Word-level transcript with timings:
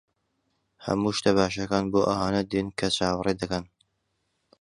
ھەموو 0.85 1.11
شتە 1.17 1.31
باشەکان 1.37 1.83
بۆ 1.91 1.99
ئەوانە 2.07 2.41
دێن 2.51 2.67
کە 2.79 2.87
چاوەڕێ 2.95 3.33
دەکەن. 3.41 3.65